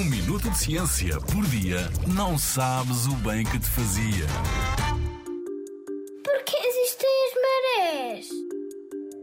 Um 0.00 0.04
minuto 0.04 0.48
de 0.48 0.56
ciência 0.56 1.20
por 1.20 1.44
dia 1.48 1.90
não 2.06 2.38
sabes 2.38 3.04
o 3.06 3.14
bem 3.16 3.44
que 3.44 3.58
te 3.58 3.66
fazia. 3.66 4.26
Porquê 6.24 6.56
existem 6.56 7.10
as 7.26 7.34
marés? 7.44 8.28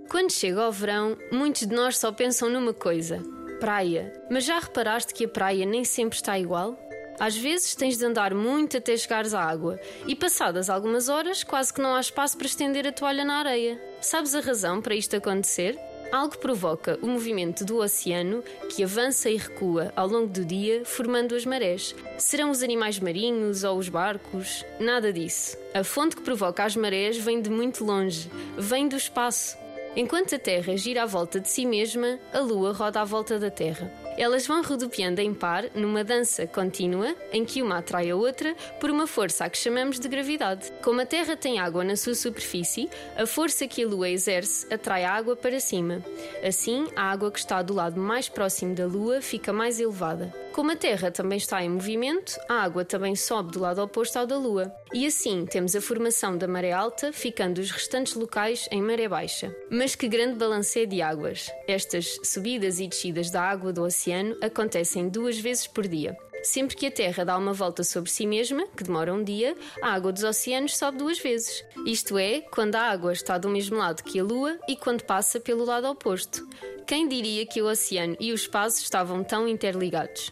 Quando 0.08 0.32
chega 0.32 0.62
ao 0.62 0.72
verão, 0.72 1.18
muitos 1.32 1.66
de 1.66 1.74
nós 1.74 1.98
só 1.98 2.12
pensam 2.12 2.48
numa 2.48 2.76
coisa: 2.76 3.24
praia. 3.60 4.14
Mas 4.30 4.46
já 4.46 4.60
reparaste 4.60 5.16
que 5.16 5.26
a 5.26 5.28
praia 5.28 5.66
nem 5.66 5.84
sempre 5.84 6.16
está 6.16 6.38
igual? 6.38 6.78
Às 7.20 7.36
vezes 7.36 7.74
tens 7.74 7.98
de 7.98 8.06
andar 8.06 8.36
muito 8.36 8.78
até 8.78 8.96
chegares 8.96 9.34
à 9.34 9.42
água 9.42 9.80
e, 10.06 10.16
passadas 10.16 10.70
algumas 10.70 11.10
horas, 11.10 11.44
quase 11.44 11.74
que 11.74 11.82
não 11.82 11.96
há 11.96 12.00
espaço 12.00 12.38
para 12.38 12.46
estender 12.46 12.86
a 12.86 12.92
toalha 12.92 13.26
na 13.26 13.40
areia. 13.40 13.82
Sabes 14.00 14.36
a 14.36 14.42
razão 14.42 14.80
para 14.80 14.94
isto 14.94 15.16
acontecer? 15.16 15.76
Algo 16.12 16.38
provoca 16.38 16.98
o 17.02 17.08
movimento 17.08 17.66
do 17.66 17.78
oceano 17.78 18.42
que 18.70 18.84
avança 18.84 19.30
e 19.30 19.36
recua 19.36 19.92
ao 19.96 20.08
longo 20.08 20.28
do 20.28 20.46
dia, 20.46 20.86
formando 20.86 21.36
as 21.36 21.46
marés. 21.46 21.94
Serão 22.18 22.50
os 22.50 22.64
animais 22.64 23.00
marinhos 23.00 23.64
ou 23.64 23.78
os 23.78 23.90
barcos? 23.90 24.66
Nada 24.80 25.12
disso. 25.12 25.58
A 25.74 25.84
fonte 25.84 26.16
que 26.16 26.22
provoca 26.22 26.64
as 26.64 26.76
marés 26.76 27.18
vem 27.18 27.42
de 27.42 27.50
muito 27.50 27.84
longe, 27.84 28.32
vem 28.58 28.88
do 28.88 28.96
espaço. 28.96 29.58
Enquanto 30.00 30.36
a 30.36 30.38
Terra 30.38 30.78
gira 30.78 31.02
à 31.02 31.06
volta 31.08 31.40
de 31.40 31.50
si 31.50 31.66
mesma, 31.66 32.20
a 32.32 32.40
Lua 32.40 32.72
roda 32.72 33.02
à 33.02 33.04
volta 33.04 33.40
da 33.40 33.50
Terra. 33.50 33.92
Elas 34.16 34.46
vão 34.46 34.62
rodopiando 34.62 35.22
em 35.22 35.34
par 35.34 35.64
numa 35.74 36.04
dança 36.04 36.46
contínua 36.46 37.16
em 37.34 37.44
que 37.44 37.64
uma 37.64 37.80
atrai 37.80 38.12
a 38.12 38.16
outra 38.16 38.56
por 38.80 38.92
uma 38.92 39.08
força 39.08 39.46
a 39.46 39.50
que 39.50 39.58
chamamos 39.58 40.00
de 40.00 40.08
gravidade. 40.08 40.72
Como 40.84 41.02
a 41.02 41.06
Terra 41.06 41.36
tem 41.36 41.58
água 41.58 41.84
na 41.84 41.96
sua 41.96 42.14
superfície, 42.14 42.88
a 43.16 43.26
força 43.26 43.68
que 43.68 43.84
a 43.84 43.88
Lua 43.88 44.08
exerce 44.08 44.72
atrai 44.72 45.04
a 45.04 45.12
água 45.12 45.36
para 45.36 45.60
cima. 45.60 46.06
Assim, 46.48 46.86
a 46.96 47.10
água 47.10 47.32
que 47.32 47.40
está 47.40 47.64
do 47.64 47.74
lado 47.74 48.00
mais 48.00 48.30
próximo 48.30 48.76
da 48.76 48.86
Lua 48.86 49.20
fica 49.20 49.52
mais 49.52 49.80
elevada. 49.80 50.32
Como 50.58 50.72
a 50.72 50.76
Terra 50.76 51.12
também 51.12 51.38
está 51.38 51.64
em 51.64 51.70
movimento, 51.70 52.36
a 52.50 52.64
água 52.64 52.84
também 52.84 53.16
sobe 53.16 53.52
do 53.52 53.60
lado 53.60 53.80
oposto 53.80 54.18
ao 54.18 54.26
da 54.26 54.36
Lua. 54.36 54.74
E 54.92 55.06
assim 55.06 55.46
temos 55.46 55.76
a 55.76 55.82
formação 55.82 56.36
da 56.36 56.48
maré 56.48 56.72
alta, 56.72 57.14
ficando 57.14 57.60
os 57.60 57.70
restantes 57.70 58.16
locais 58.16 58.68
em 58.72 58.82
maré 58.82 59.08
baixa. 59.08 59.56
Mas 59.70 59.94
que 59.94 60.08
grande 60.08 60.36
balanceio 60.40 60.88
de 60.88 61.00
águas! 61.00 61.52
Estas 61.68 62.18
subidas 62.24 62.80
e 62.80 62.88
descidas 62.88 63.30
da 63.30 63.44
água 63.44 63.72
do 63.72 63.84
oceano 63.84 64.36
acontecem 64.42 65.08
duas 65.08 65.38
vezes 65.38 65.68
por 65.68 65.88
dia. 65.88 66.18
Sempre 66.42 66.76
que 66.76 66.88
a 66.88 66.92
Terra 66.92 67.24
dá 67.24 67.38
uma 67.38 67.54
volta 67.54 67.84
sobre 67.84 68.10
si 68.10 68.26
mesma, 68.26 68.66
que 68.76 68.84
demora 68.84 69.14
um 69.14 69.24
dia, 69.24 69.56
a 69.80 69.94
água 69.94 70.12
dos 70.12 70.24
oceanos 70.24 70.76
sobe 70.76 70.98
duas 70.98 71.20
vezes. 71.20 71.64
Isto 71.86 72.18
é, 72.18 72.42
quando 72.42 72.74
a 72.74 72.82
água 72.82 73.14
está 73.14 73.38
do 73.38 73.48
mesmo 73.48 73.78
lado 73.78 74.02
que 74.02 74.20
a 74.20 74.24
Lua 74.24 74.58
e 74.68 74.76
quando 74.76 75.04
passa 75.04 75.40
pelo 75.40 75.66
lado 75.66 75.88
oposto. 75.88 76.48
Quem 76.88 77.08
diria 77.08 77.46
que 77.46 77.62
o 77.62 77.70
oceano 77.70 78.18
e 78.20 78.32
o 78.32 78.36
espaço 78.36 78.82
estavam 78.82 79.24
tão 79.24 79.48
interligados? 79.48 80.32